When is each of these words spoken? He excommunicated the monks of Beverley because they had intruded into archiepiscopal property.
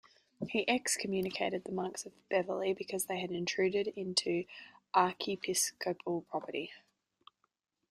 He 0.49 0.67
excommunicated 0.67 1.63
the 1.63 1.71
monks 1.71 2.07
of 2.07 2.27
Beverley 2.27 2.73
because 2.73 3.05
they 3.05 3.19
had 3.19 3.29
intruded 3.29 3.89
into 3.89 4.45
archiepiscopal 4.95 6.21
property. 6.27 6.71